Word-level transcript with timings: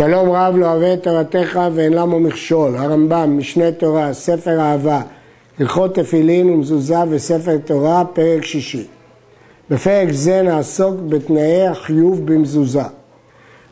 שלום 0.00 0.30
רב 0.30 0.56
לא 0.56 0.66
אוהב 0.66 0.82
את 0.82 1.02
תורתך 1.02 1.60
ואין 1.74 1.92
למו 1.92 2.20
מכשול, 2.20 2.76
הרמב"ם, 2.76 3.38
משנה 3.38 3.72
תורה, 3.72 4.12
ספר 4.12 4.60
אהבה, 4.60 5.02
הלכות 5.58 5.94
תפילין 5.94 6.50
ומזוזה 6.50 6.98
וספר 7.10 7.56
תורה, 7.64 8.04
פרק 8.04 8.44
שישי. 8.44 8.86
בפרק 9.70 10.12
זה 10.12 10.42
נעסוק 10.42 10.94
בתנאי 11.08 11.66
החיוב 11.66 12.26
במזוזה. 12.26 12.82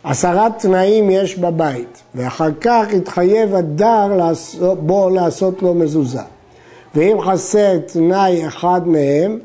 עשרה 0.05 0.49
תנאים 0.59 1.11
יש 1.11 1.39
בבית, 1.39 2.03
ואחר 2.15 2.51
כך 2.61 2.87
יתחייב 2.93 3.55
הדר 3.55 4.33
בו 4.81 5.11
לעשות 5.11 5.63
לו 5.63 5.75
מזוזה. 5.75 6.23
ואם 6.95 7.21
חסר 7.21 7.79
תנאי 7.79 8.47
אחד 8.47 8.81
מהם, 8.89 9.39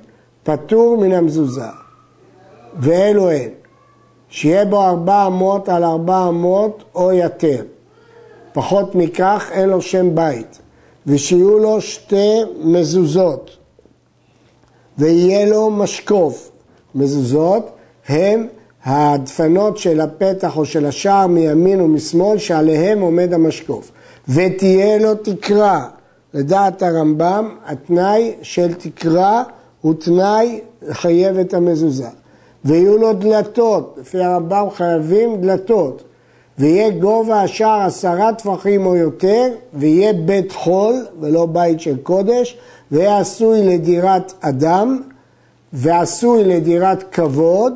פטור 0.44 0.98
מן 0.98 1.12
המזוזה. 1.12 1.70
ואלו 2.80 3.32
הן, 3.32 3.50
שיהיה 4.34 4.66
בו 4.66 4.84
ארבע 4.84 5.28
אמות 5.28 5.70
על 5.70 5.84
ארבע 5.84 6.28
אמות 6.28 6.84
או 6.96 7.12
יותר. 7.12 7.64
פחות 8.54 8.96
מכך 8.96 9.50
אין 9.52 9.70
לו 9.70 9.82
שם 9.82 10.16
בית. 10.16 10.60
ושיהיו 11.08 11.60
לו 11.60 11.82
שתי 11.82 12.42
מזוזות, 12.64 13.58
ויהיה 14.98 15.46
לו 15.46 15.70
משקוף. 15.70 16.52
מזוזות 16.96 17.70
הם 18.08 18.48
הדפנות 18.84 19.78
של 19.78 20.02
הפתח 20.02 20.58
או 20.58 20.66
של 20.66 20.86
השער 20.86 21.28
מימין 21.28 21.82
ומשמאל 21.82 22.38
שעליהם 22.38 23.02
עומד 23.02 23.34
המשקוף. 23.34 23.92
ותהיה 24.28 24.98
לו 24.98 25.16
תקרה. 25.16 25.88
לדעת 26.34 26.82
הרמב"ם, 26.82 27.56
התנאי 27.66 28.34
של 28.42 28.74
תקרה 28.74 29.44
הוא 29.82 29.94
תנאי 29.94 30.62
לחייב 30.82 31.38
את 31.38 31.54
המזוזה. 31.54 32.23
ויהיו 32.66 32.98
לו 32.98 33.14
דלתות, 33.14 33.96
לפי 34.02 34.20
הרמב"ם 34.20 34.68
חייבים 34.76 35.42
דלתות. 35.42 36.04
ויהיה 36.60 36.90
גובה 36.90 37.42
השער 37.42 37.82
עשרה 37.82 38.34
טפחים 38.34 38.86
או 38.86 38.96
יותר, 38.96 39.48
ויהיה 39.74 40.14
בית 40.14 40.52
חול 40.52 41.06
ולא 41.20 41.46
בית 41.46 41.82
של 41.82 41.98
קודש, 41.98 42.58
ויהיה 42.92 43.20
עשוי 43.20 43.64
לדירת 43.64 44.34
אדם, 44.42 45.02
ועשוי 45.74 46.44
לדירת 46.44 47.04
כבוד, 47.12 47.74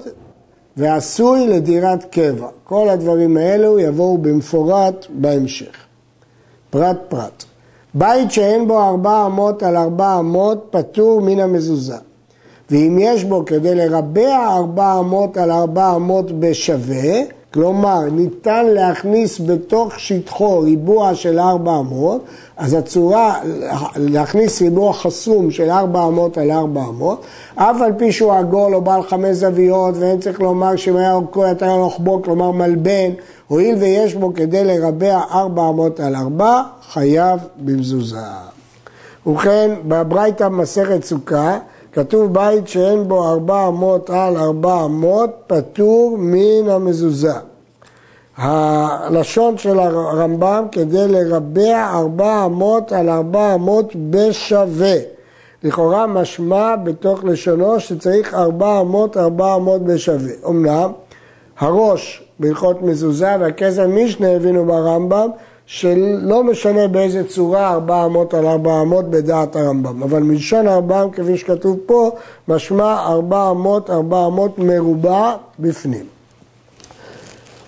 ועשוי 0.77 1.47
לדירת 1.47 2.03
קבע. 2.03 2.47
כל 2.63 2.89
הדברים 2.89 3.37
האלו 3.37 3.79
יבואו 3.79 4.17
במפורט 4.17 5.05
בהמשך. 5.09 5.75
פרט 6.69 6.97
פרט. 7.09 7.43
בית 7.93 8.31
שאין 8.31 8.67
בו 8.67 8.83
ארבע 8.83 9.25
אמות 9.25 9.63
על 9.63 9.77
ארבע 9.77 10.19
אמות 10.19 10.67
פטור 10.69 11.21
מן 11.21 11.39
המזוזה. 11.39 11.97
ואם 12.71 12.97
יש 13.01 13.23
בו 13.23 13.45
כדי 13.45 13.75
לרבע 13.75 14.55
ארבע 14.55 14.99
אמות 14.99 15.37
על 15.37 15.51
ארבע 15.51 15.95
אמות 15.95 16.39
בשווה, 16.39 17.21
כלומר 17.53 17.99
ניתן 18.11 18.65
להכניס 18.65 19.41
בתוך 19.45 19.99
שטחו 19.99 20.59
ריבוע 20.59 21.15
של 21.15 21.39
ארבע 21.39 21.79
אמות, 21.79 22.23
אז 22.57 22.73
הצורה 22.73 23.39
להכניס 23.95 24.61
ריבוע 24.61 24.93
חסום 24.93 25.51
של 25.51 25.69
ארבע 25.69 26.07
אמות 26.07 26.37
על 26.37 26.51
ארבע 26.51 26.81
אמות, 26.81 27.21
אף 27.55 27.81
על 27.81 27.91
פי 27.97 28.11
שהוא 28.11 28.33
עגול 28.33 28.75
או 28.75 28.81
בעל 28.81 29.03
חמש 29.03 29.35
זוויות 29.35 29.95
ואין 29.97 30.19
צריך 30.19 30.41
לומר 30.41 30.75
שאם 30.75 30.95
היה 30.95 31.13
אורכו 31.13 31.45
יותר 31.45 31.69
רוחבו, 31.69 32.21
כלומר 32.21 32.51
מלבן, 32.51 33.09
הואיל 33.47 33.75
ויש 33.75 34.15
בו 34.15 34.33
כדי 34.33 34.63
לרבע 34.63 35.21
ארבע 35.31 35.69
אמות 35.69 35.99
על 35.99 36.15
ארבע, 36.15 36.61
חייב 36.89 37.39
במזוזה. 37.57 38.17
ובכן, 39.27 39.69
בברייתא 39.87 40.49
מסכת 40.49 41.03
סוכה 41.03 41.57
כתוב 41.97 42.33
בית 42.33 42.67
שאין 42.67 43.07
בו 43.07 43.29
ארבע 43.29 43.67
אמות 43.67 44.09
על 44.09 44.37
ארבע 44.37 44.85
אמות, 44.85 45.29
פטור 45.47 46.15
מן 46.19 46.69
המזוזה. 46.69 47.33
הלשון 48.37 49.57
של 49.57 49.79
הרמב"ם 49.79 50.65
כדי 50.71 51.07
לרבע 51.07 51.89
ארבע 51.93 52.45
אמות 52.45 52.91
על 52.91 53.09
ארבע 53.09 53.55
אמות 53.55 53.93
בשווה. 54.09 54.95
לכאורה 55.63 56.07
משמע 56.07 56.75
בתוך 56.75 57.23
לשונו 57.23 57.79
שצריך 57.79 58.33
ארבע 58.33 58.81
אמות 58.81 59.17
ארבע 59.17 59.55
אמות 59.55 59.81
בשווה. 59.81 60.33
אמנם 60.49 60.91
הראש 61.59 62.23
בהלכות 62.39 62.81
מזוזה 62.81 63.35
והכסף 63.39 63.83
משנה 63.87 64.31
הבינו 64.31 64.65
ברמב"ם 64.65 65.29
שלא 65.67 66.43
משנה 66.43 66.87
באיזה 66.87 67.23
צורה 67.27 67.73
ארבע 67.73 68.05
אמות 68.05 68.33
על 68.33 68.47
ארבע 68.47 68.81
אמות 68.81 69.09
בדעת 69.09 69.55
הרמב"ם, 69.55 70.03
אבל 70.03 70.23
מלשון 70.23 70.67
הרמב"ם 70.67 71.09
כפי 71.11 71.37
שכתוב 71.37 71.77
פה, 71.85 72.11
משמע 72.47 72.93
ארבע 73.07 73.51
אמות, 73.51 73.89
ארבע 73.89 74.25
אמות 74.25 74.59
מרובע 74.59 75.35
בפנים. 75.59 76.05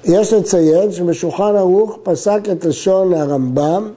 יש 0.06 0.34
לציין 0.34 0.92
שבשולחן 0.92 1.56
ערוך 1.56 1.98
פסק 2.04 2.40
את 2.52 2.66
לשון 2.66 3.14
הרמב"ם 3.14 3.90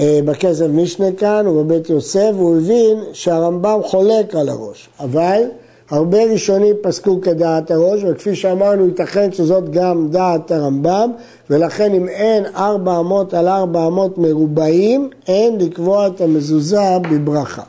אה, 0.00 0.20
בכסף 0.24 0.66
משנה 0.66 1.12
כאן 1.12 1.46
ובבית 1.46 1.90
יוסף, 1.90 2.30
והוא 2.34 2.56
הבין 2.56 3.04
שהרמב"ם 3.12 3.80
חולק 3.84 4.34
על 4.34 4.48
הראש, 4.48 4.88
אבל 5.00 5.42
הרבה 5.90 6.24
ראשונים 6.24 6.74
פסקו 6.82 7.20
כדעת 7.20 7.70
הראש, 7.70 8.00
וכפי 8.04 8.34
שאמרנו, 8.34 8.86
ייתכן 8.86 9.32
שזאת 9.32 9.70
גם 9.70 10.08
דעת 10.10 10.50
הרמב"ם, 10.50 11.10
ולכן 11.50 11.94
אם 11.94 12.08
אין 12.08 12.46
ארבע 12.56 12.98
אמות 13.00 13.34
על 13.34 13.48
ארבע 13.48 13.86
אמות 13.86 14.18
מרובעים, 14.18 15.10
אין 15.26 15.58
לקבוע 15.58 16.06
את 16.06 16.20
המזוזה 16.20 16.98
בברכה. 17.10 17.62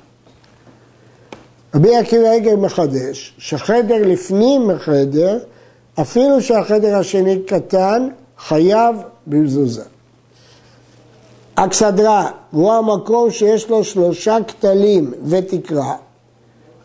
רבי 1.76 1.96
עקיבא 1.96 2.30
עגל 2.30 2.56
מחדש, 2.56 3.34
שחדר 3.38 4.08
לפנים 4.08 4.68
מחדר, 4.68 5.40
אפילו 6.02 6.42
שהחדר 6.42 6.96
השני 6.98 7.40
קטן, 7.40 8.08
חייב 8.38 8.96
במזוזה. 9.28 9.84
אכסדרה, 11.56 12.30
הוא 12.52 12.74
המקום 12.74 13.32
שיש 13.32 13.70
לו 13.70 13.84
שלושה 13.84 14.38
כתלים 14.48 15.14
ותקרה, 15.26 15.96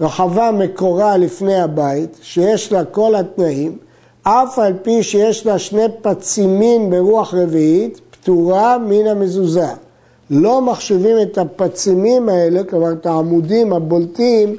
רחבה 0.01 0.51
מקורה 0.51 1.17
לפני 1.17 1.61
הבית, 1.61 2.19
שיש 2.23 2.73
לה 2.73 2.85
כל 2.85 3.15
התנאים, 3.15 3.79
אף 4.23 4.59
על 4.59 4.73
פי 4.83 5.03
שיש 5.03 5.47
לה 5.47 5.59
שני 5.59 5.85
פצימין 6.03 6.91
ברוח 6.91 7.35
רביעית, 7.35 8.01
פטורה 8.11 8.79
מן 8.79 9.07
המזוזה. 9.07 9.69
לא 10.31 10.63
מחשיבים 10.63 11.17
את 11.23 11.39
הפצימים 11.39 12.29
האלה, 12.29 12.65
כלומר 12.65 12.93
את 12.93 13.07
העמודים 13.07 13.73
הבולטים, 13.73 14.57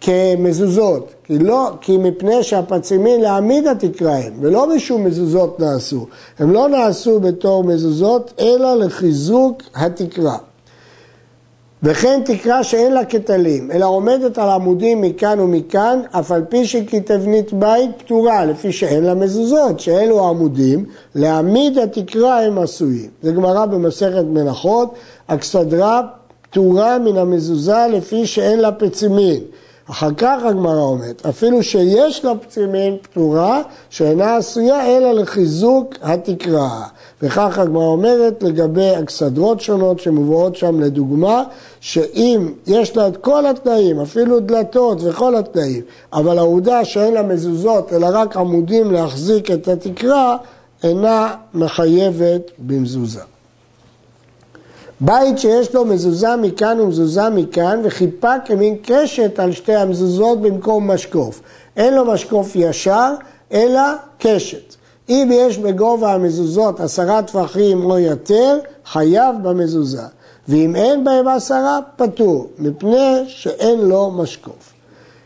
כמזוזות, 0.00 1.14
כי, 1.24 1.38
לא, 1.38 1.70
כי 1.80 1.96
מפני 1.96 2.42
שהפצימין 2.42 3.20
להעמיד 3.20 3.66
התקרה 3.66 4.16
הם, 4.16 4.32
ולא 4.40 4.74
משום 4.76 5.04
מזוזות 5.04 5.60
נעשו. 5.60 6.06
הם 6.38 6.52
לא 6.52 6.68
נעשו 6.68 7.20
בתור 7.20 7.64
מזוזות, 7.64 8.32
אלא 8.40 8.74
לחיזוק 8.74 9.62
התקרה. 9.74 10.36
וכן 11.82 12.20
תקרה 12.24 12.64
שאין 12.64 12.92
לה 12.92 13.04
כתלים, 13.04 13.70
אלא 13.70 13.86
עומדת 13.86 14.38
על 14.38 14.50
עמודים 14.50 15.00
מכאן 15.00 15.40
ומכאן, 15.40 16.00
אף 16.10 16.32
על 16.32 16.44
פי 16.48 16.66
שכתבנית 16.66 17.52
בית 17.52 17.90
פתורה, 17.98 18.44
לפי 18.44 18.72
שאין 18.72 19.04
לה 19.04 19.14
מזוזות, 19.14 19.80
שאלו 19.80 20.28
עמודים, 20.28 20.84
להעמיד 21.14 21.78
התקרה 21.78 22.42
הם 22.44 22.58
עשויים. 22.58 23.10
זה 23.22 23.32
גמרא 23.32 23.66
במסכת 23.66 24.24
מנחות, 24.24 24.94
אכסדרה 25.26 26.02
פתורה 26.42 26.98
מן 26.98 27.16
המזוזה 27.16 27.86
לפי 27.92 28.26
שאין 28.26 28.60
לה 28.60 28.72
פצימין. 28.72 29.40
אחר 29.90 30.10
כך 30.16 30.42
הגמרא 30.44 30.82
אומרת, 30.82 31.26
אפילו 31.26 31.62
שיש 31.62 32.24
לה 32.24 32.34
פצימין 32.34 32.96
פטורה, 33.02 33.62
שאינה 33.90 34.36
עשויה 34.36 34.86
אלא 34.86 35.12
לחיזוק 35.12 35.94
התקרה. 36.02 36.82
וכך 37.22 37.58
הגמרא 37.58 37.84
אומרת 37.84 38.42
לגבי 38.42 38.90
אכסדרות 39.02 39.60
שונות 39.60 40.00
שמובאות 40.00 40.56
שם 40.56 40.80
לדוגמה, 40.80 41.44
שאם 41.80 42.52
יש 42.66 42.96
לה 42.96 43.08
את 43.08 43.16
כל 43.16 43.46
התנאים, 43.46 44.00
אפילו 44.00 44.40
דלתות 44.40 44.98
וכל 45.02 45.36
התנאים, 45.36 45.82
אבל 46.12 46.38
העובדה 46.38 46.84
שאין 46.84 47.14
לה 47.14 47.22
מזוזות 47.22 47.92
אלא 47.92 48.06
רק 48.12 48.36
עמודים 48.36 48.92
להחזיק 48.92 49.50
את 49.50 49.68
התקרה, 49.68 50.36
אינה 50.82 51.34
מחייבת 51.54 52.50
במזוזה. 52.58 53.20
בית 55.00 55.38
שיש 55.38 55.74
לו 55.74 55.84
מזוזה 55.84 56.36
מכאן 56.36 56.80
ומזוזה 56.80 57.30
מכאן 57.30 57.80
וחיפה 57.84 58.34
כמין 58.44 58.76
קשת 58.82 59.38
על 59.38 59.52
שתי 59.52 59.74
המזוזות 59.74 60.40
במקום 60.40 60.90
משקוף. 60.90 61.40
אין 61.76 61.94
לו 61.94 62.04
משקוף 62.04 62.56
ישר, 62.56 63.14
אלא 63.52 63.82
קשת. 64.18 64.74
אם 65.08 65.30
יש 65.32 65.58
בגובה 65.58 66.14
המזוזות 66.14 66.80
עשרה 66.80 67.22
טפחים 67.22 67.84
או 67.84 67.98
יותר, 67.98 68.58
חייב 68.86 69.36
במזוזה. 69.42 70.02
ואם 70.48 70.76
אין 70.76 71.04
בהם 71.04 71.28
עשרה, 71.28 71.78
פטור, 71.96 72.50
מפני 72.58 73.24
שאין 73.26 73.80
לו 73.80 74.10
משקוף. 74.10 74.72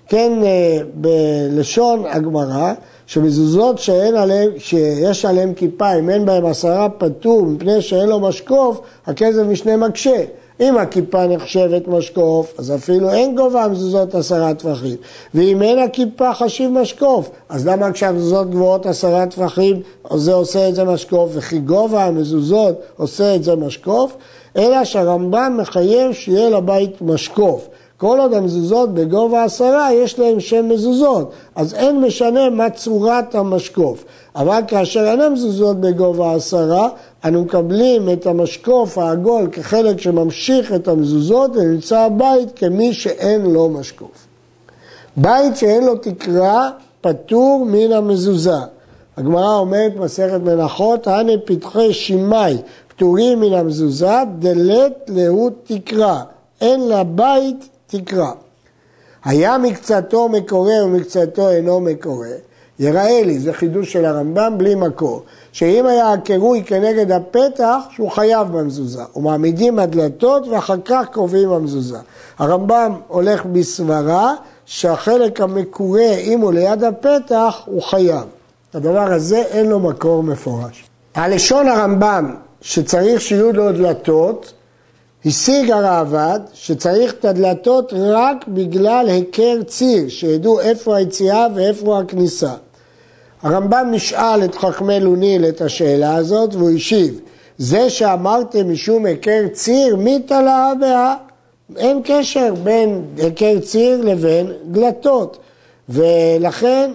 כן, 0.09 0.33
אה, 0.45 0.79
בלשון 0.95 2.05
הגמרא, 2.07 2.73
שמזוזות 3.07 3.79
שאין 3.79 4.15
עליהם, 4.15 4.51
שיש 4.59 5.25
עליהם 5.25 5.55
כיפה, 5.55 5.99
אם 5.99 6.11
אין 6.11 6.27
בהם 6.27 6.47
עשרה 6.47 6.89
פטור 6.89 7.47
מפני 7.47 7.83
שאין 7.83 8.09
לו 8.09 8.21
משקוף, 8.21 8.81
הכסף 9.07 9.43
משנה 9.49 9.77
מקשה. 9.77 10.25
אם 10.61 10.79
הכיפה 10.79 11.27
נחשבת 11.27 11.89
משקוף, 11.89 12.55
אז 12.59 12.75
אפילו 12.75 13.11
אין 13.11 13.37
גובה 13.37 13.65
המזוזות 13.65 14.15
עשרה 14.15 14.55
טפחים. 14.55 14.97
ואם 15.35 15.63
אין 15.63 15.79
הכיפה 15.79 16.35
חשיב 16.35 16.71
משקוף, 16.71 17.31
אז 17.49 17.67
למה 17.67 17.93
כשהמזוזות 17.93 18.51
גבוהות 18.51 18.87
עשרה 18.87 19.27
טפחים, 19.27 19.81
זה 20.15 20.35
עושה 20.35 20.69
את 20.69 20.75
זה 20.75 20.85
משקוף, 20.85 21.31
וכי 21.35 21.59
גובה 21.59 22.05
המזוזות 22.05 22.75
עושה 22.97 23.35
את 23.35 23.45
זה 23.45 23.57
משקוף? 23.57 24.17
אלא 24.57 24.85
שהרמב"ם 24.85 25.57
מחייב 25.61 26.13
שיהיה 26.13 26.51
לבית 26.51 27.03
משקוף. 27.03 27.69
כל 28.05 28.21
עוד 28.21 28.35
המזוזות 28.35 28.95
בגובה 28.95 29.45
עשרה, 29.45 29.93
יש 29.93 30.19
להם 30.19 30.41
שם 30.41 30.69
מזוזות, 30.69 31.33
אז 31.55 31.75
אין 31.75 32.01
משנה 32.01 32.51
מה 32.51 32.71
צורת 32.71 33.35
המשקוף. 33.35 34.05
אבל 34.37 34.61
כאשר 34.69 35.05
אין 35.05 35.21
המזוזות 35.21 35.81
בגובה 35.81 36.35
עשרה, 36.35 36.89
אנו 37.25 37.43
מקבלים 37.43 38.09
את 38.13 38.27
המשקוף 38.27 38.99
העגול 38.99 39.47
כחלק 39.53 40.01
שממשיך 40.01 40.73
את 40.73 40.89
המזוזות 40.89 41.57
ונמצא 41.57 41.99
הבית 41.99 42.49
כמי 42.57 42.93
שאין 42.93 43.43
לו 43.43 43.69
משקוף. 43.69 44.27
בית 45.17 45.57
שאין 45.57 45.85
לו 45.85 45.97
תקרה 45.97 46.71
פטור 47.01 47.67
מן 47.69 47.93
המזוזה. 47.93 48.59
הגמרא 49.17 49.57
אומרת 49.57 49.97
מסכת 49.97 50.41
מנחות, 50.45 51.07
הנה 51.07 51.33
פתחי 51.45 51.93
שמאי 51.93 52.57
פטורים 52.89 53.41
מן 53.41 53.53
המזוזה, 53.53 54.17
דלת 54.39 54.93
להו 55.09 55.51
תקרה, 55.65 56.23
אין 56.61 56.89
לבית 56.89 57.69
תקרה. 57.87 58.33
היה 59.25 59.59
מקצתו 59.59 60.29
מקורה 60.29 60.85
ומקצתו 60.85 61.51
אינו 61.51 61.81
מקורה, 61.81 62.29
יראה 62.79 63.23
לי, 63.23 63.39
זה 63.39 63.53
חידוש 63.53 63.93
של 63.93 64.05
הרמב"ם 64.05 64.55
בלי 64.57 64.75
מקור, 64.75 65.23
שאם 65.53 65.87
היה 65.87 66.13
הקירוי 66.13 66.63
כנגד 66.67 67.11
הפתח, 67.13 67.77
שהוא 67.91 68.11
חייב 68.11 68.49
במזוזה. 68.49 69.03
ומעמידים 69.17 69.79
הדלתות 69.79 70.49
ואחר 70.49 70.77
כך 70.85 71.07
קובעים 71.13 71.51
במזוזה. 71.51 71.99
הרמב"ם 72.39 72.93
הולך 73.09 73.47
בסברה 73.47 74.35
שהחלק 74.67 75.41
המקורה, 75.41 76.15
אם 76.15 76.41
הוא 76.41 76.53
ליד 76.53 76.85
הפתח, 76.85 77.63
הוא 77.65 77.83
חייב. 77.83 78.25
הדבר 78.75 79.13
הזה 79.13 79.39
אין 79.39 79.67
לו 79.67 79.81
מקור 79.81 80.23
מפורש. 80.23 80.85
הלשון 81.15 81.69
הרמב"ם 81.69 82.35
שצריך 82.61 83.21
שיהיו 83.21 83.53
לו 83.53 83.73
דלתות, 83.73 84.53
השיג 85.27 85.71
הראב"ד 85.71 86.41
שצריך 86.55 87.13
את 87.13 87.25
הדלתות 87.25 87.93
רק 87.97 88.49
בגלל 88.49 89.07
היכר 89.09 89.63
ציר, 89.67 90.09
שידעו 90.09 90.61
איפה 90.61 90.97
היציאה 90.97 91.47
ואיפה 91.55 91.99
הכניסה. 91.99 92.53
הרמב"ם 93.43 93.89
נשאל 93.91 94.45
את 94.45 94.55
חכמי 94.55 95.01
לוניל 95.01 95.45
את 95.45 95.61
השאלה 95.61 96.15
הזאת 96.15 96.55
והוא 96.55 96.71
השיב, 96.71 97.21
זה 97.59 97.91
שאמרתם 97.91 98.73
משום 98.73 99.07
היכר 99.07 99.49
ציר, 99.53 99.97
מי 99.97 100.19
תלה 100.27 100.73
בה? 100.81 101.15
אין 101.77 102.01
קשר 102.05 102.55
בין 102.63 103.05
היכר 103.17 103.59
ציר 103.59 104.01
לבין 104.03 104.53
דלתות. 104.65 105.39
ולכן 105.89 106.91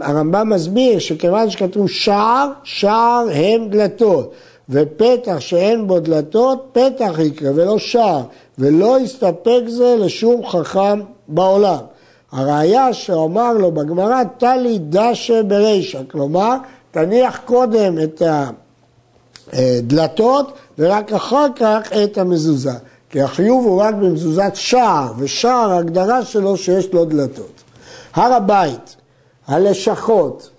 הרמב"ם 0.00 0.48
מסביר 0.48 0.98
שכיוון 0.98 1.50
שכתוב 1.50 1.88
שער, 1.88 2.48
שער 2.64 3.26
הם 3.32 3.68
דלתות. 3.68 4.32
ופתח 4.70 5.40
שאין 5.40 5.86
בו 5.86 6.00
דלתות, 6.00 6.68
פתח 6.72 7.18
יקרא 7.18 7.50
ולא 7.54 7.78
שער, 7.78 8.22
ולא 8.58 9.00
יסתפק 9.00 9.62
זה 9.66 9.96
לשום 9.98 10.46
חכם 10.46 11.00
בעולם. 11.28 11.78
הראיה 12.32 12.92
שאומר 12.92 13.52
לו 13.52 13.72
בגמרא, 13.72 14.22
טלי 14.38 14.78
דשה 14.78 15.42
ברישא, 15.42 16.00
כלומר, 16.10 16.56
תניח 16.90 17.40
קודם 17.44 17.98
את 17.98 18.22
הדלתות 19.52 20.52
ורק 20.78 21.12
אחר 21.12 21.46
כך 21.56 21.92
את 22.04 22.18
המזוזה. 22.18 22.72
כי 23.10 23.22
החיוב 23.22 23.66
הוא 23.66 23.82
רק 23.82 23.94
במזוזת 23.94 24.52
שער, 24.54 25.12
ושער 25.18 25.70
ההגדרה 25.70 26.24
שלו 26.24 26.56
שיש 26.56 26.92
לו 26.92 27.04
דלתות. 27.04 27.62
הר 28.14 28.32
הבית, 28.32 28.96
הלשכות, 29.46 30.50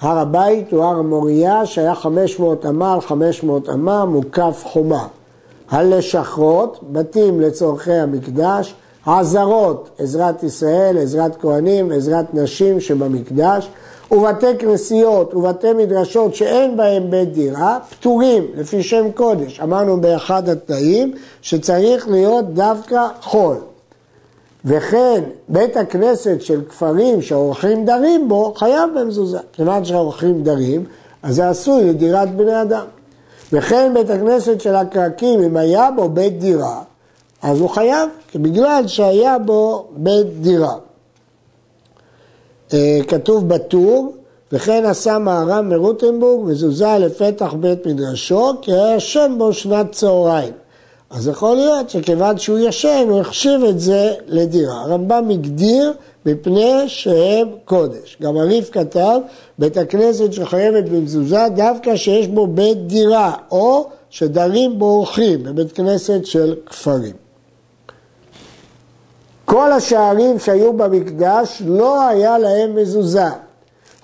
הר 0.00 0.18
הבית 0.18 0.72
הוא 0.72 0.84
הר 0.84 0.98
המוריה 0.98 1.66
שהיה 1.66 1.94
500 1.94 2.66
אמה 2.66 2.94
על 2.94 3.00
500 3.00 3.68
אמה 3.68 4.04
מוקף 4.04 4.62
חומה. 4.64 5.06
הלשכות, 5.70 6.80
בתים 6.92 7.40
לצורכי 7.40 7.92
המקדש, 7.92 8.74
העזרות, 9.04 9.90
עזרת 9.98 10.42
ישראל, 10.42 10.98
עזרת 10.98 11.36
כהנים, 11.40 11.92
עזרת 11.92 12.34
נשים 12.34 12.80
שבמקדש, 12.80 13.70
ובתי 14.10 14.58
כנסיות 14.58 15.34
ובתי 15.34 15.72
מדרשות 15.72 16.34
שאין 16.34 16.76
בהם 16.76 17.10
בית 17.10 17.32
דירה, 17.32 17.78
פטורים 17.90 18.46
לפי 18.54 18.82
שם 18.82 19.10
קודש. 19.14 19.60
אמרנו 19.60 20.00
באחד 20.00 20.48
התנאים 20.48 21.14
שצריך 21.42 22.08
להיות 22.08 22.54
דווקא 22.54 23.06
חול. 23.22 23.56
וכן 24.64 25.22
בית 25.48 25.76
הכנסת 25.76 26.36
של 26.40 26.60
כפרים 26.68 27.22
שהאורחים 27.22 27.84
דרים 27.84 28.28
בו, 28.28 28.54
חייב 28.56 28.90
במזוזה. 28.98 29.38
כיוון 29.52 29.84
שהאורחים 29.84 30.42
דרים, 30.42 30.84
אז 31.22 31.34
זה 31.34 31.48
עשוי 31.48 31.84
לדירת 31.84 32.36
בני 32.36 32.62
אדם. 32.62 32.84
וכן 33.52 33.94
בית 33.94 34.10
הכנסת 34.10 34.60
של 34.60 34.74
הקרקים, 34.74 35.40
אם 35.40 35.56
היה 35.56 35.88
בו 35.96 36.08
בית 36.08 36.38
דירה, 36.38 36.82
אז 37.42 37.60
הוא 37.60 37.68
חייב, 37.68 38.08
בגלל 38.34 38.86
שהיה 38.86 39.38
בו 39.38 39.86
בית 39.96 40.40
דירה. 40.40 40.74
אה, 42.74 42.98
כתוב 43.08 43.48
בטור, 43.48 44.12
וכן 44.52 44.84
עשה 44.84 45.18
מהר"ם 45.18 45.68
מרוטנבורג 45.68 46.50
מזוזה 46.50 46.98
לפתח 46.98 47.54
בית 47.60 47.86
מדרשו, 47.86 48.52
כי 48.62 48.72
היה 48.72 48.96
ישן 48.96 49.34
בו 49.38 49.52
שנת 49.52 49.92
צהריים. 49.92 50.52
אז 51.10 51.28
יכול 51.28 51.56
להיות 51.56 51.90
שכיוון 51.90 52.38
שהוא 52.38 52.58
ישן, 52.58 53.06
הוא 53.08 53.20
החשיב 53.20 53.64
את 53.64 53.80
זה 53.80 54.14
לדירה. 54.26 54.80
הרמב"ם 54.80 55.30
הגדיר 55.30 55.92
מפני 56.26 56.84
שהם 56.86 57.48
קודש. 57.64 58.16
גם 58.22 58.36
הריף 58.36 58.70
כתב, 58.70 59.20
בית 59.58 59.76
הכנסת 59.76 60.32
שחייבת 60.32 60.84
במזוזה 60.84 61.46
דווקא 61.56 61.96
שיש 61.96 62.26
בו 62.26 62.46
בית 62.46 62.86
דירה, 62.86 63.34
או 63.50 63.88
שדרים 64.10 64.78
בו 64.78 64.86
אורחים, 64.86 65.42
בבית 65.42 65.72
כנסת 65.72 66.26
של 66.26 66.54
כפרים. 66.66 67.12
כל 69.44 69.72
השערים 69.72 70.38
שהיו 70.38 70.72
במקדש 70.72 71.62
לא 71.66 72.08
היה 72.08 72.38
להם 72.38 72.74
מזוזה. 72.74 73.28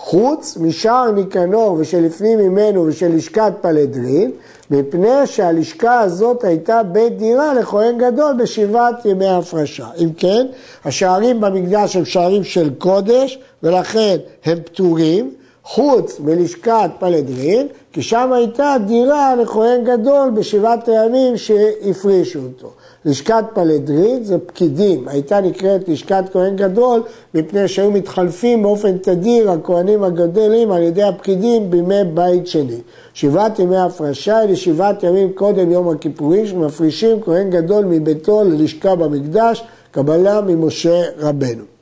חוץ 0.04 0.56
משער 0.60 1.10
ניקנור 1.10 1.76
ושלפנים 1.80 2.38
ממנו 2.38 2.86
ושל 2.86 3.14
לשכת 3.14 3.52
פלדרין, 3.60 4.30
מפני 4.70 5.26
שהלשכה 5.26 6.00
הזאת 6.00 6.44
הייתה 6.44 6.82
בית 6.82 7.18
דירה 7.18 7.54
לכהן 7.54 7.98
גדול 7.98 8.34
בשבעת 8.38 9.04
ימי 9.04 9.26
ההפרשה. 9.26 9.86
אם 9.98 10.08
כן, 10.16 10.46
השערים 10.84 11.40
במקדש 11.40 11.96
הם 11.96 12.04
שערים 12.04 12.44
של 12.44 12.70
קודש, 12.78 13.38
ולכן 13.62 14.16
הם 14.44 14.58
פטורים, 14.64 15.30
חוץ 15.64 16.20
מלשכת 16.20 16.90
פלדרין, 16.98 17.66
כי 17.92 18.02
שם 18.02 18.32
הייתה 18.32 18.76
דירה 18.86 19.36
לכהן 19.36 19.84
גדול 19.84 20.30
בשבעת 20.30 20.88
הימים 20.88 21.36
שהפרישו 21.36 22.38
אותו. 22.38 22.70
לשכת 23.04 23.44
פלדרין 23.54 24.24
זה 24.24 24.38
פקידים, 24.38 25.08
הייתה 25.08 25.40
נקראת 25.40 25.88
לשכת 25.88 26.24
כהן 26.32 26.56
גדול 26.56 27.02
מפני 27.34 27.68
שהיו 27.68 27.90
מתחלפים 27.90 28.62
באופן 28.62 28.98
תדיר 28.98 29.50
הכהנים 29.50 30.04
הגדולים 30.04 30.72
על 30.72 30.82
ידי 30.82 31.02
הפקידים 31.02 31.70
בימי 31.70 32.04
בית 32.14 32.46
שני. 32.46 32.80
שבעת 33.14 33.58
ימי 33.58 33.76
הפרשה 33.76 34.42
אלה 34.42 34.56
שבעת 34.56 35.02
ימים 35.02 35.32
קודם 35.32 35.70
יום 35.70 35.88
הכיפורים 35.88 36.46
שמפרישים 36.46 37.22
כהן 37.22 37.50
גדול 37.50 37.84
מביתו 37.84 38.44
ללשכה 38.44 38.94
במקדש, 38.94 39.64
קבלה 39.90 40.40
ממשה 40.40 41.02
רבנו. 41.18 41.73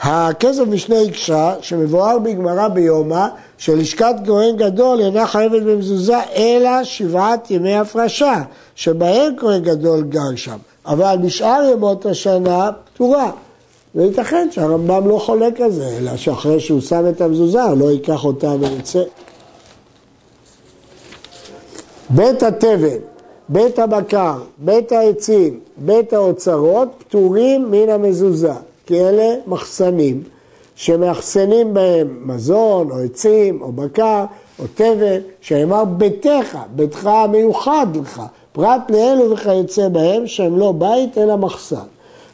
הכסף 0.00 0.62
משנה 0.66 1.00
הקשה, 1.00 1.54
שמבואר 1.60 2.18
בגמרא 2.18 2.68
ביומא, 2.68 3.26
שלשכת 3.58 4.14
כהן 4.26 4.56
גדול 4.56 5.00
אינה 5.00 5.26
חייבת 5.26 5.62
במזוזה 5.62 6.18
אלא 6.36 6.84
שבעת 6.84 7.50
ימי 7.50 7.74
הפרשה, 7.74 8.42
שבהם 8.74 9.34
כהן 9.38 9.62
גדול 9.62 10.02
גר 10.02 10.36
שם, 10.36 10.56
אבל 10.86 11.16
בשאר 11.22 11.70
ימות 11.72 12.06
השנה 12.06 12.70
פטורה. 12.94 13.30
וייתכן 13.94 14.48
שהרמב"ם 14.50 15.08
לא 15.08 15.18
חולק 15.18 15.60
על 15.60 15.70
זה, 15.70 15.88
אלא 15.98 16.16
שאחרי 16.16 16.60
שהוא 16.60 16.80
שם 16.80 17.08
את 17.08 17.20
המזוזה 17.20 17.62
הוא 17.62 17.78
לא 17.78 17.90
ייקח 17.90 18.24
אותה 18.24 18.54
ויצא. 18.60 19.02
בית 22.10 22.42
התבן, 22.42 22.98
בית 23.48 23.78
הבקר, 23.78 24.38
בית 24.58 24.92
העצים, 24.92 25.60
בית 25.76 26.12
האוצרות, 26.12 26.88
פטורים 26.98 27.70
מן 27.70 27.88
המזוזה. 27.88 28.52
כי 28.86 29.00
אלה 29.00 29.34
מחסנים 29.46 30.22
שמאחסנים 30.76 31.74
בהם 31.74 32.18
מזון 32.24 32.90
או 32.90 32.98
עצים 32.98 33.62
או 33.62 33.72
בקר 33.72 34.24
או 34.58 34.64
תבן, 34.74 35.20
שאמר 35.40 35.84
ביתך, 35.84 36.58
ביתך 36.74 37.06
המיוחד 37.06 37.86
לך, 38.02 38.22
פרט 38.52 38.90
לאלו 38.90 39.30
וכיוצא 39.30 39.88
בהם 39.88 40.26
שהם 40.26 40.58
לא 40.58 40.72
בית 40.72 41.18
אלא 41.18 41.36
מחסן. 41.36 41.76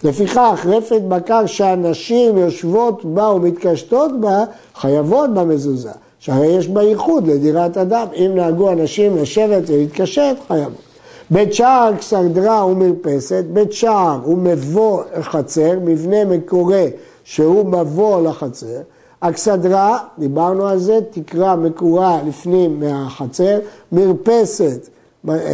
לפיכך 0.04 0.66
רפת 0.68 1.00
בקר 1.08 1.46
שהנשים 1.46 2.38
יושבות 2.38 3.04
בה 3.04 3.28
ומתקשטות 3.28 4.20
בה, 4.20 4.44
חייבות 4.74 5.34
במזוזה, 5.34 5.90
שהרי 6.18 6.46
יש 6.46 6.68
בה 6.68 6.82
ייחוד 6.82 7.26
לדירת 7.26 7.76
אדם. 7.76 8.06
אם 8.16 8.32
נהגו 8.34 8.70
אנשים 8.72 9.16
לשבת 9.16 9.62
ולהתקשט, 9.70 10.36
חייבות. 10.48 10.89
בית 11.30 11.54
שער 11.54 11.96
כסנדרה 11.98 12.66
ומרפסת, 12.66 13.44
בית 13.52 13.72
שער 13.72 14.20
הוא 14.24 14.38
מבוא 14.38 15.02
חצר, 15.20 15.72
מבנה 15.84 16.24
מקורה 16.24 16.84
שהוא 17.24 17.66
מבוא 17.66 18.28
לחצר. 18.28 18.80
אכסדרה, 19.20 19.98
דיברנו 20.18 20.66
על 20.66 20.78
זה, 20.78 20.98
תקרה 21.10 21.56
מקורה 21.56 22.20
לפנים 22.26 22.80
מהחצר, 22.80 23.58
מרפסת, 23.92 24.88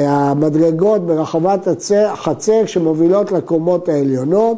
המדרגות 0.07 1.07
ברחבת 1.07 1.69
החצר 1.97 2.67
שמובילות 2.67 3.33
לקומות 3.33 3.89
העליונות, 3.89 4.57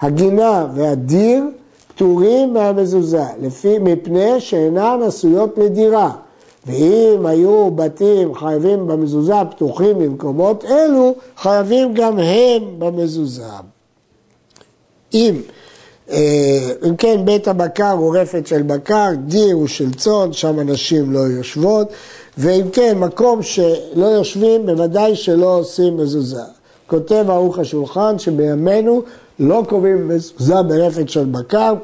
הגינה 0.00 0.66
והדיר 0.74 1.44
פטורים 1.88 2.54
מהמזוזה, 2.54 3.24
לפי, 3.40 3.78
מפני 3.78 4.40
שאינן 4.40 5.00
עשויות 5.06 5.58
לדירה. 5.58 6.10
ואם 6.66 7.26
היו 7.26 7.70
בתים 7.70 8.34
חייבים 8.34 8.86
במזוזה 8.86 9.34
פתוחים 9.50 9.98
במקומות 9.98 10.64
אלו, 10.64 11.14
חייבים 11.36 11.94
גם 11.94 12.18
הם 12.18 12.62
במזוזה. 12.78 13.44
אם 15.14 15.40
אה, 16.10 16.72
אם 16.88 16.96
כן, 16.96 17.24
בית 17.24 17.48
הבקר 17.48 17.90
הוא 17.90 18.16
רפת 18.16 18.46
של 18.46 18.62
בקר, 18.62 19.08
דיר 19.26 19.54
הוא 19.54 19.66
של 19.66 19.94
צאן, 19.94 20.32
שם 20.32 20.60
אנשים 20.60 21.12
לא 21.12 21.18
יושבות, 21.18 21.88
ואם 22.38 22.70
כן, 22.72 22.98
מקום 22.98 23.42
שלא 23.42 24.06
יושבים, 24.06 24.66
בוודאי 24.66 25.16
שלא 25.16 25.58
עושים 25.58 25.96
מזוזה. 25.96 26.42
כותב 26.86 27.24
ערוך 27.28 27.58
השולחן 27.58 28.18
שבימינו 28.18 29.02
לא 29.38 29.62
קובעים 29.68 30.08
מזוזה 30.08 30.62
ברפת 30.62 31.08
של 31.08 31.24
בקר, 31.24 31.74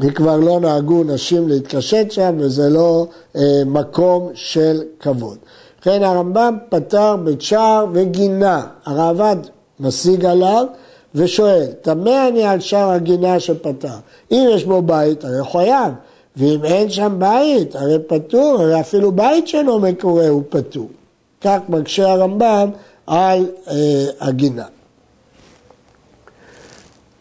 וכבר 0.00 0.36
לא 0.36 0.60
נהגו 0.60 1.04
נשים 1.04 1.48
להתקשט 1.48 2.10
שם, 2.10 2.36
וזה 2.38 2.68
לא 2.68 3.06
אה, 3.36 3.42
מקום 3.66 4.30
של 4.34 4.82
כבוד. 5.00 5.38
לכן 5.80 6.02
הרמב"ם 6.02 6.56
פתר 6.68 7.16
בית 7.16 7.42
שער 7.42 7.86
וגינה, 7.92 8.66
הרעב"ד 8.84 9.36
משיג 9.80 10.24
עליו 10.24 10.66
ושואל, 11.14 11.66
טמא 11.82 12.28
אני 12.28 12.44
על 12.44 12.60
שער 12.60 12.90
הגינה 12.90 13.40
שפתר. 13.40 13.96
אם 14.32 14.48
יש 14.50 14.64
בו 14.64 14.82
בית, 14.82 15.24
הרי 15.24 15.44
חייב, 15.52 15.92
ואם 16.36 16.64
אין 16.64 16.90
שם 16.90 17.16
בית, 17.18 17.76
הרי 17.76 17.98
פטור, 18.06 18.56
הרי 18.60 18.80
אפילו 18.80 19.12
בית 19.12 19.48
שאינו 19.48 19.78
מקורה 19.78 20.28
הוא 20.28 20.42
פטור. 20.48 20.88
כך 21.40 21.58
מקשה 21.68 22.12
הרמב"ם 22.12 22.70
על 23.06 23.46
אה, 23.68 24.04
הגינה. 24.20 24.64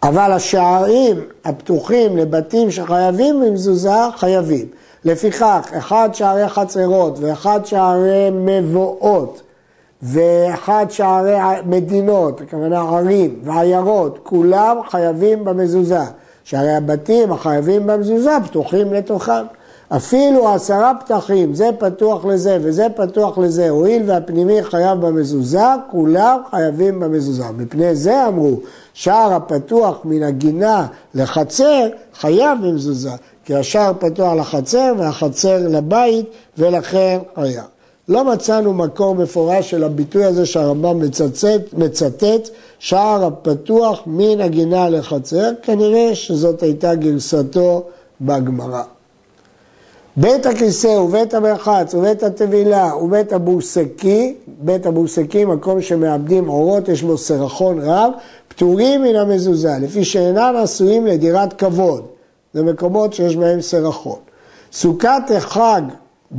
אבל 0.08 0.32
השערים 0.32 1.18
הפתוחים 1.46 2.18
לבתים 2.18 2.72
שחייבים 2.72 3.42
במזוזה, 3.42 4.00
חייבים. 4.16 4.66
לפיכך, 5.06 5.70
אחד 5.78 6.10
שערי 6.14 6.48
חצרות 6.48 7.20
ואחד 7.20 7.66
שערי 7.66 8.30
מבואות 8.32 9.42
ואחד 10.02 10.86
שערי 10.90 11.38
מדינות, 11.66 12.42
הכוונה 12.42 12.80
ערים 12.80 13.40
ועיירות, 13.44 14.20
כולם 14.24 14.78
חייבים 14.90 15.46
במזוזה. 15.46 16.04
שהרי 16.44 16.76
הבתים 16.76 17.32
החייבים 17.32 17.88
במזוזה 17.88 18.32
פתוחים 18.46 18.94
לתוכם. 18.94 19.46
אפילו 19.90 20.50
עשרה 20.50 20.94
פתחים, 21.00 21.54
זה 21.54 21.70
פתוח 21.80 22.26
לזה 22.26 22.58
וזה 22.62 22.88
פתוח 22.96 23.38
לזה, 23.38 23.70
הואיל 23.70 24.04
והפנימי 24.06 24.64
חייב 24.64 25.06
במזוזה, 25.06 25.68
כולם 25.92 26.40
חייבים 26.50 27.00
במזוזה. 27.00 27.44
מפני 27.58 27.96
זה 27.96 28.28
אמרו, 28.28 28.60
שער 28.98 29.34
הפתוח 29.34 29.98
מן 30.04 30.24
הגינה 30.24 30.88
לחצר 31.14 31.88
חייב 32.20 32.58
במזוזה, 32.64 33.12
כי 33.46 33.56
השער 33.56 33.92
פתוח 34.00 34.34
לחצר 34.34 34.94
והחצר 34.98 35.58
לבית 35.70 36.26
ולכן 36.58 37.20
חייב. 37.36 37.64
לא 38.08 38.26
מצאנו 38.26 38.74
מקור 38.74 39.16
מפורש 39.16 39.70
של 39.70 39.84
הביטוי 39.84 40.26
הזה 40.26 40.46
שהרמב"ם 40.46 41.00
מצטט, 41.00 41.74
מצטט 41.74 42.50
שער 42.80 43.26
הפתוח 43.26 44.04
מן 44.06 44.42
הגינה 44.42 44.90
לחצר, 44.90 45.52
כנראה 45.62 46.16
שזאת 46.16 46.64
הייתה 46.64 46.96
גרסתו 46.96 47.84
בגמרא. 48.22 48.84
בית 50.20 50.46
הכיסא 50.46 50.88
ובית 50.88 51.34
המרחץ 51.34 51.94
ובית 51.94 52.24
הטבילה 52.24 52.96
ובית 52.96 53.34
הבורסקי, 53.34 54.36
בית 54.48 54.86
הבורסקי 54.86 55.46
מקום 55.46 55.82
שמאבדים 55.82 56.50
אורות, 56.50 56.90
יש 56.90 57.04
בו 57.04 57.18
סרחון 57.18 57.80
רב, 57.82 58.12
פטורים 58.58 59.02
מן 59.02 59.16
המזוזה, 59.16 59.72
לפי 59.82 60.06
שאינם 60.06 60.54
עשויים 60.64 61.06
לדירת 61.06 61.54
כבוד, 61.54 62.06
זה 62.54 62.64
מקומות 62.64 63.14
שיש 63.14 63.36
בהם 63.36 63.62
סרחון. 63.62 64.20
סוכת 64.72 65.22
החג 65.38 65.82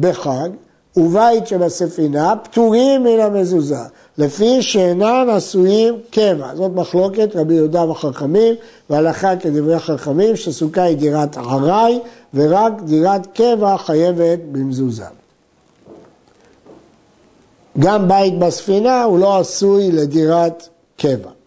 בחג 0.00 0.48
ובית 0.96 1.46
שבספינה 1.46 2.34
פטורים 2.42 3.02
מן 3.04 3.20
המזוזה, 3.20 3.82
לפי 4.18 4.62
שאינם 4.62 5.26
עשויים 5.30 5.94
קבע. 6.10 6.54
זאת 6.54 6.72
מחלוקת 6.74 7.28
רבי 7.34 7.54
יהודה 7.54 7.90
וחכמים, 7.90 8.54
והלכה 8.90 9.36
כדברי 9.36 9.78
חכמים 9.78 10.36
שסוכה 10.36 10.82
היא 10.82 10.96
דירת 10.96 11.36
עראי, 11.36 12.00
ורק 12.34 12.72
דירת 12.84 13.26
קבע 13.34 13.76
חייבת 13.76 14.38
במזוזה. 14.52 15.04
גם 17.78 18.08
בית 18.08 18.38
בספינה 18.38 19.02
הוא 19.02 19.18
לא 19.18 19.38
עשוי 19.38 19.92
לדירת 19.92 20.68
קבע. 20.96 21.37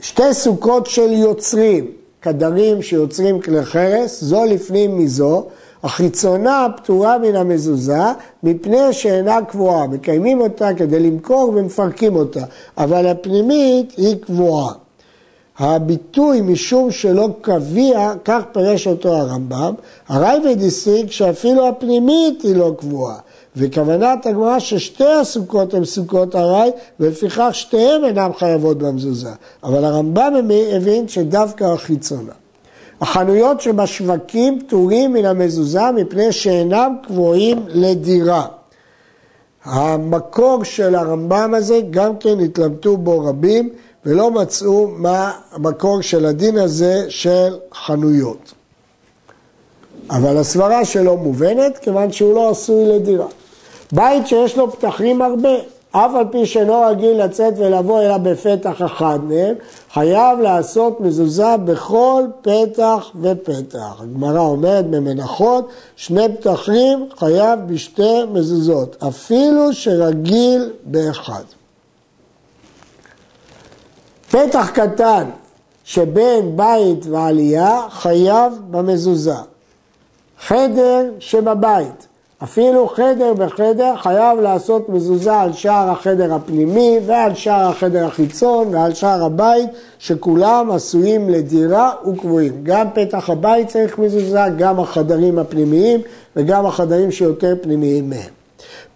שתי 0.00 0.34
סוכות 0.34 0.86
של 0.86 1.12
יוצרים, 1.12 1.90
קדרים 2.20 2.82
שיוצרים 2.82 3.40
כלי 3.40 3.64
חרס, 3.64 4.20
זו 4.24 4.44
לפנים 4.44 4.98
מזו, 4.98 5.46
החיצונה 5.82 6.66
פטורה 6.76 7.18
מן 7.18 7.36
המזוזה 7.36 8.02
מפני 8.42 8.92
שאינה 8.92 9.38
קבועה, 9.48 9.86
מקיימים 9.86 10.40
אותה 10.40 10.68
כדי 10.76 11.00
למכור 11.00 11.52
ומפרקים 11.56 12.16
אותה, 12.16 12.44
אבל 12.78 13.06
הפנימית 13.06 13.94
היא 13.96 14.16
קבועה. 14.16 14.72
הביטוי 15.58 16.40
משום 16.40 16.90
שלא 16.90 17.28
קביע, 17.40 18.12
כך 18.24 18.42
פירש 18.52 18.86
אותו 18.86 19.16
הרמב"ם, 19.16 19.74
הרייבד 20.08 20.62
הסיק 20.62 21.10
שאפילו 21.10 21.68
הפנימית 21.68 22.42
היא 22.42 22.56
לא 22.56 22.74
קבועה. 22.78 23.18
וכוונת 23.56 24.26
הגמרא 24.26 24.58
ששתי 24.58 25.12
הסוכות 25.20 25.74
הן 25.74 25.84
סוכות 25.84 26.36
ארעי, 26.36 26.70
ולפיכך 27.00 27.48
שתיהן 27.52 28.04
אינן 28.04 28.30
חייבות 28.38 28.78
במזוזה. 28.78 29.30
אבל 29.64 29.84
הרמב"ם 29.84 30.32
הבין 30.72 31.08
שדווקא 31.08 31.64
החיצונה. 31.64 32.32
החנויות 33.00 33.60
שבשווקים 33.60 34.60
פטורים 34.60 35.12
מן 35.12 35.24
המזוזה 35.24 35.90
מפני 35.96 36.32
שאינם 36.32 36.96
קבועים 37.06 37.64
לדירה. 37.68 38.46
המקור 39.64 40.64
של 40.64 40.94
הרמב"ם 40.94 41.54
הזה, 41.54 41.80
גם 41.90 42.16
כן 42.16 42.40
התלבטו 42.40 42.96
בו 42.96 43.24
רבים 43.24 43.70
ולא 44.06 44.30
מצאו 44.30 44.88
מה 44.88 45.32
המקור 45.52 46.00
של 46.00 46.26
הדין 46.26 46.58
הזה 46.58 47.04
של 47.08 47.56
חנויות. 47.74 48.52
אבל 50.10 50.36
הסברה 50.36 50.84
שלו 50.84 51.16
מובנת 51.16 51.78
כיוון 51.78 52.12
שהוא 52.12 52.34
לא 52.34 52.50
עשוי 52.50 52.84
לדירה. 52.88 53.26
בית 53.92 54.26
שיש 54.26 54.56
לו 54.56 54.72
פתחים 54.72 55.22
הרבה, 55.22 55.48
אף 55.90 56.10
על 56.14 56.24
פי 56.30 56.46
שאינו 56.46 56.82
רגיל 56.86 57.24
לצאת 57.24 57.54
ולבוא 57.56 58.02
אלא 58.02 58.18
בפתח 58.18 58.82
אחד 58.82 59.18
מהם, 59.24 59.54
חייב 59.92 60.38
לעשות 60.38 61.00
מזוזה 61.00 61.56
בכל 61.64 62.24
פתח 62.42 63.10
ופתח. 63.20 64.00
הגמרא 64.00 64.40
אומרת 64.40 64.90
במנחות, 64.90 65.68
שני 65.96 66.36
פתחים 66.36 67.08
חייב 67.18 67.58
בשתי 67.66 68.24
מזוזות, 68.32 69.02
אפילו 69.08 69.72
שרגיל 69.72 70.70
באחד. 70.84 71.42
פתח 74.30 74.70
קטן 74.74 75.24
שבין 75.84 76.56
בית 76.56 77.06
ועלייה 77.06 77.86
חייב 77.90 78.52
במזוזה. 78.70 79.34
חדר 80.46 81.10
שבבית 81.18 82.06
אפילו 82.42 82.88
חדר 82.88 83.34
בחדר 83.34 83.94
חייב 83.96 84.40
לעשות 84.40 84.88
מזוזה 84.88 85.34
על 85.34 85.52
שער 85.52 85.90
החדר 85.90 86.34
הפנימי 86.34 86.98
ועל 87.06 87.34
שער 87.34 87.68
החדר 87.68 88.06
החיצון 88.06 88.74
ועל 88.74 88.94
שער 88.94 89.24
הבית 89.24 89.70
שכולם 89.98 90.70
עשויים 90.70 91.30
לדירה 91.30 91.92
וקבועים. 92.08 92.52
גם 92.62 92.86
פתח 92.94 93.30
הבית 93.30 93.68
צריך 93.68 93.98
מזוזה, 93.98 94.40
גם 94.58 94.80
החדרים 94.80 95.38
הפנימיים 95.38 96.00
וגם 96.36 96.66
החדרים 96.66 97.10
שיותר 97.10 97.54
פנימיים 97.60 98.10
מהם. 98.10 98.30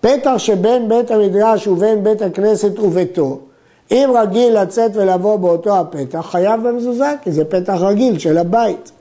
פתח 0.01 0.35
שבין 0.39 0.89
בית 0.89 1.11
המדרש 1.11 1.67
ובין 1.67 2.05
בית 2.05 2.23
הכנסת 2.23 2.79
וביתו, 2.79 3.39
אם 3.91 4.11
רגיל 4.15 4.61
לצאת 4.63 4.91
ולבוא 4.95 5.37
באותו 5.37 5.81
הפתח, 5.81 6.27
חייב 6.31 6.69
במזוזה 6.69 7.13
כי 7.23 7.33
זה 7.33 7.45
פתח 7.45 7.77
רגיל 7.81 8.19
של 8.19 8.39
הבית. 8.39 8.93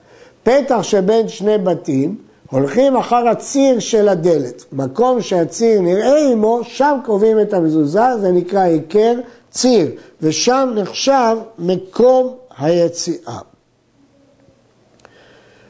פתח 0.44 0.80
שבין 0.82 1.28
שני 1.28 1.58
בתים, 1.58 2.16
הולכים 2.54 2.98
אחר 2.98 3.28
הציר 3.28 3.80
של 3.80 4.10
הדלת. 4.10 4.64
מקום 4.72 5.22
שהציר 5.22 5.82
נראה 5.82 6.32
עמו, 6.32 6.60
שם 6.64 6.98
קובעים 7.06 7.40
את 7.40 7.54
המזוזה, 7.54 8.18
זה 8.22 8.32
נקרא 8.32 8.60
היכר 8.60 9.14
ציר, 9.52 9.88
ושם 10.22 10.72
נחשב 10.76 11.38
מקום 11.60 12.36
היציאה. 12.58 13.40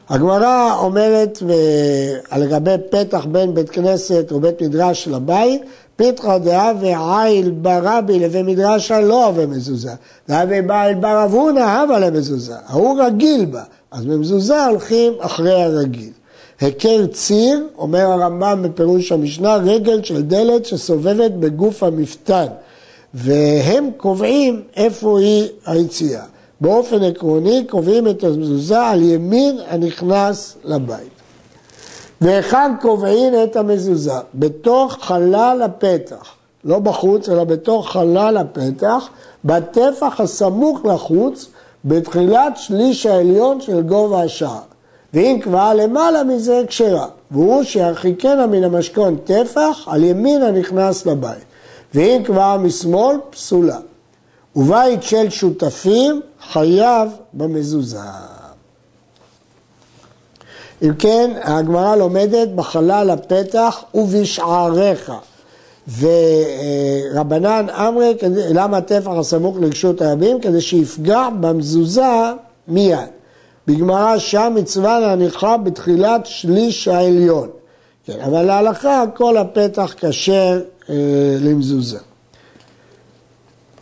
הגמרא 0.08 0.74
אומרת 0.78 1.42
לגבי 2.36 2.74
פתח 2.90 3.26
בין 3.32 3.54
בית 3.54 3.70
כנסת 3.70 4.32
או 4.32 4.40
בית 4.40 4.62
מדרש 4.62 5.08
לבית, 5.08 5.62
פיתחא 5.96 6.38
דהווה 6.38 7.24
עיל 7.24 7.50
ברבי 7.50 8.18
לבי 8.18 8.42
מדרשה 8.42 9.00
לא 9.00 9.26
הווה 9.26 9.46
מזוזה, 9.46 9.92
דהווה 10.28 10.62
בעיל 10.62 10.94
בר 10.94 11.24
אבונה 11.24 11.80
הווה 11.80 11.98
למזוזה, 11.98 12.54
ההוא 12.66 13.02
רגיל 13.02 13.44
בה, 13.44 13.62
אז 13.90 14.04
במזוזה 14.04 14.66
הולכים 14.66 15.12
אחרי 15.20 15.62
הרגיל. 15.62 16.12
היכר 16.60 17.06
ציר, 17.06 17.66
אומר 17.78 18.00
הרמב"ם 18.00 18.62
בפירוש 18.62 19.12
המשנה, 19.12 19.56
רגל 19.56 20.02
של 20.02 20.22
דלת 20.22 20.66
שסובבת 20.66 21.30
בגוף 21.30 21.82
המפתן, 21.82 22.46
והם 23.14 23.90
קובעים 23.96 24.62
איפה 24.76 25.20
היא 25.20 25.48
היציאה. 25.66 26.24
באופן 26.60 27.02
עקרוני 27.02 27.64
קובעים 27.68 28.08
את 28.08 28.24
המזוזה 28.24 28.80
על 28.80 29.02
ימין 29.02 29.58
הנכנס 29.68 30.56
לבית. 30.64 31.12
והיכן 32.20 32.72
קובעים 32.80 33.32
את 33.44 33.56
המזוזה? 33.56 34.12
בתוך 34.34 34.96
חלל 35.00 35.62
הפתח, 35.64 36.34
לא 36.64 36.78
בחוץ 36.78 37.28
אלא 37.28 37.44
בתוך 37.44 37.92
חלל 37.92 38.36
הפתח, 38.36 39.08
בטפח 39.44 40.20
הסמוך 40.20 40.84
לחוץ, 40.84 41.48
בתחילת 41.84 42.56
שליש 42.56 43.06
העליון 43.06 43.60
של 43.60 43.82
גובה 43.82 44.22
השער. 44.22 44.73
ואם 45.14 45.38
כבר 45.42 45.74
למעלה 45.74 46.24
מזה 46.24 46.62
כשרה, 46.66 47.06
והוא 47.30 47.62
שירחיקנה 47.62 48.46
מן 48.46 48.64
המשכון 48.64 49.16
טפח 49.24 49.84
על 49.86 50.04
ימין 50.04 50.42
הנכנס 50.42 51.06
לבית. 51.06 51.44
ואם 51.94 52.22
כבר 52.24 52.56
משמאל, 52.56 53.16
פסולה. 53.30 53.78
ובית 54.56 55.02
של 55.02 55.30
שותפים 55.30 56.20
חייב 56.52 57.08
במזוזה. 57.32 57.98
אם 60.82 60.94
כן, 60.94 61.30
הגמרא 61.42 61.96
לומדת 61.96 62.48
בחלל 62.48 63.10
הפתח 63.10 63.84
ובשעריך. 63.94 65.12
ורבנן 65.98 67.66
אמרי, 67.70 68.14
למה 68.50 68.76
הטפח 68.76 69.10
הסמוך 69.10 69.56
לרשות 69.60 70.02
הרבים? 70.02 70.40
כדי 70.40 70.60
שיפגע 70.60 71.28
במזוזה 71.40 72.32
מיד. 72.68 72.98
בגמרא 73.66 74.18
שם 74.18 74.52
מצווה 74.56 75.00
להניחה 75.00 75.56
בתחילת 75.56 76.26
שליש 76.26 76.88
העליון. 76.88 77.48
כן, 78.06 78.20
אבל 78.20 78.42
להלכה 78.42 79.04
כל 79.14 79.36
הפתח 79.36 79.94
כשר 79.98 80.60
אה, 80.90 80.94
למזוזה. 81.40 81.98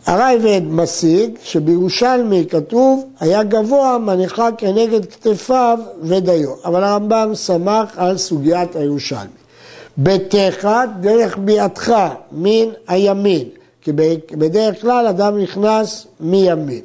הרייבד 0.06 0.60
משיג 0.64 1.38
שבירושלמי 1.42 2.46
כתוב 2.50 3.04
היה 3.20 3.42
גבוה 3.42 3.98
מניחה 3.98 4.48
כנגד 4.58 5.04
כתפיו 5.04 5.78
ודיו, 6.02 6.50
אבל 6.64 6.84
הרמב"ם 6.84 7.30
סמך 7.34 7.88
על 7.96 8.18
סוגיית 8.18 8.76
הירושלמי. 8.76 9.42
ביתך 9.96 10.68
דרך 11.00 11.38
ביעתך 11.38 11.92
מן 12.32 12.68
הימין, 12.88 13.48
כי 13.80 13.92
בדרך 14.32 14.80
כלל 14.80 15.06
אדם 15.06 15.38
נכנס 15.38 16.06
מימין. 16.20 16.80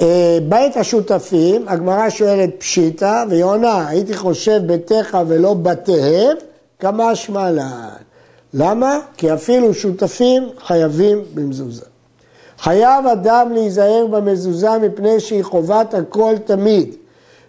אה, 0.00 0.38
בית 0.48 0.76
השותפים, 0.76 1.68
הגמרא 1.68 2.10
שואלת 2.10 2.50
פשיטא, 2.58 3.24
והיא 3.28 3.44
עונה, 3.44 3.88
הייתי 3.88 4.14
חושב 4.14 4.60
ביתך 4.66 5.18
ולא 5.26 5.54
בתיהם, 5.54 6.36
כמה 6.78 7.14
שמלן. 7.14 7.88
למה? 8.54 8.98
כי 9.16 9.34
אפילו 9.34 9.74
שותפים 9.74 10.48
חייבים 10.66 11.22
במזוזה. 11.34 11.84
חייב 12.58 13.06
אדם 13.06 13.52
להיזהר 13.54 14.06
במזוזה 14.10 14.78
מפני 14.78 15.20
שהיא 15.20 15.42
חובת 15.42 15.94
הכל 15.94 16.34
תמיד, 16.44 16.94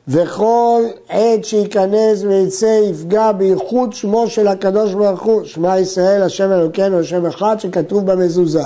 וכל 0.08 0.82
עת 1.10 1.46
שייכנס 1.46 2.24
ויצא 2.24 2.80
יפגע 2.90 3.32
בייחוד 3.32 3.94
שמו 3.94 4.30
של 4.30 4.48
הקדוש 4.48 4.94
ברוך 4.94 5.22
הוא, 5.22 5.44
שמע 5.44 5.80
ישראל 5.80 6.22
השם 6.24 6.52
אלוקינו 6.52 7.00
השם 7.00 7.26
אחד 7.26 7.56
שכתוב 7.60 8.12
במזוזה. 8.12 8.64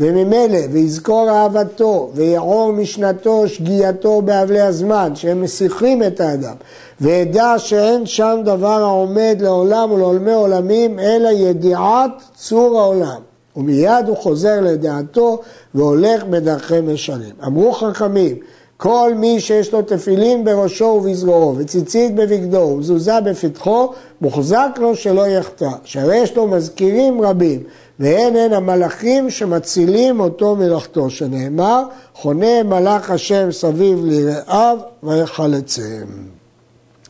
וממילא, 0.00 0.58
ויזכור 0.72 1.30
אהבתו, 1.30 2.10
ויעור 2.14 2.72
משנתו, 2.72 3.48
שגיאתו 3.48 4.22
באבלי 4.22 4.60
הזמן, 4.60 5.12
שהם 5.14 5.42
מסיחים 5.42 6.02
את 6.02 6.20
האדם, 6.20 6.54
וידע 7.00 7.54
שאין 7.58 8.06
שם 8.06 8.40
דבר 8.44 8.82
העומד 8.82 9.36
לעולם 9.40 9.90
ולעולמי 9.90 10.32
עולמים, 10.32 10.98
אלא 10.98 11.28
ידיעת 11.28 12.10
צור 12.34 12.80
העולם. 12.80 13.20
ומיד 13.56 14.08
הוא 14.08 14.16
חוזר 14.16 14.60
לדעתו 14.60 15.40
והולך 15.74 16.24
בדרכי 16.24 16.80
משנים. 16.80 17.32
אמרו 17.46 17.72
חכמים, 17.72 18.36
כל 18.76 19.12
מי 19.16 19.40
שיש 19.40 19.72
לו 19.72 19.82
תפילין 19.82 20.44
בראשו 20.44 20.84
ובזרועו, 20.84 21.54
וציצית 21.56 22.14
בבגדו, 22.14 22.58
ומזוזה 22.58 23.20
בפתחו, 23.20 23.92
מוחזק 24.20 24.68
לו 24.78 24.96
שלא 24.96 25.26
יחטא. 25.26 25.68
שהרי 25.84 26.16
יש 26.16 26.36
לו 26.36 26.46
מזכירים 26.46 27.20
רבים, 27.22 27.62
והן 28.00 28.36
הן 28.36 28.52
המלאכים 28.52 29.30
שמצילים 29.30 30.20
אותו 30.20 30.56
מלאכתו, 30.56 31.10
שנאמר, 31.10 31.82
חונה 32.14 32.62
מלאך 32.62 33.10
השם 33.10 33.52
סביב 33.52 34.04
ליראיו 34.04 34.78
ויחלצם. 35.02 36.04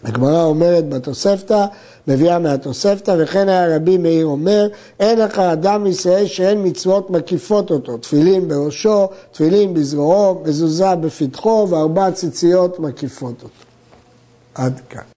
הגמרא 0.04 0.42
אומרת 0.42 0.88
בתוספתא, 0.88 1.66
מביאה 2.08 2.38
מהתוספתא, 2.38 3.16
וכן 3.18 3.48
היה 3.48 3.76
רבי 3.76 3.98
מאיר 3.98 4.26
אומר, 4.26 4.68
אין 5.00 5.18
לך 5.18 5.38
אדם 5.38 5.86
ישראל 5.86 6.26
שאין 6.26 6.66
מצוות 6.66 7.10
מקיפות 7.10 7.70
אותו, 7.70 7.98
תפילין 7.98 8.48
בראשו, 8.48 9.08
תפילין 9.32 9.74
בזרועו, 9.74 10.42
מזוזה 10.44 10.94
בפתחו, 10.94 11.66
וארבע 11.70 12.10
ציציות 12.10 12.80
מקיפות 12.80 13.42
אותו. 13.42 13.64
עד 14.54 14.80
כאן. 14.90 15.15